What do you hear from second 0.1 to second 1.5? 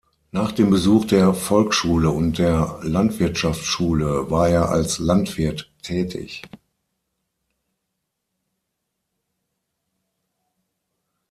Nach dem Besuch der